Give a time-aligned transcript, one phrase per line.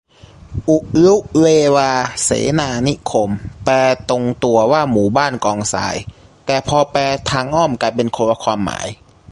[0.69, 1.47] อุรุเว
[1.77, 1.91] ลา
[2.23, 3.29] เสนานิคม
[3.63, 3.75] แปล
[4.09, 5.95] ตรงตัวว่าหมู่บ้านกองทราย
[6.45, 8.87] แต่พอแปลทางอ้อมกลายเป็นคนละความหมาย